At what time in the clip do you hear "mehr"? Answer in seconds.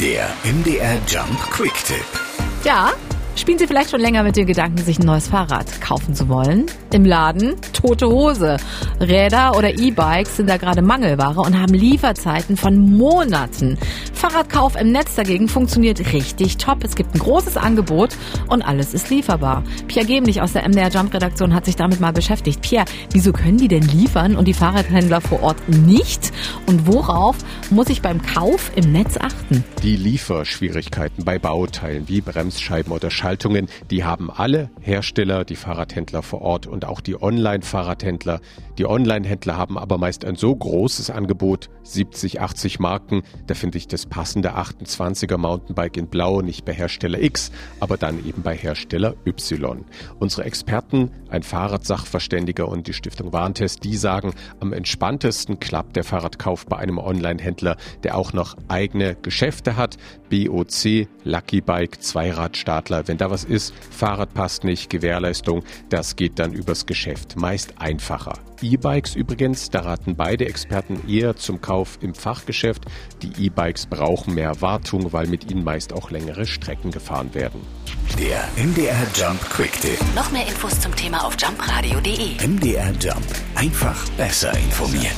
74.34-74.60, 80.30-80.46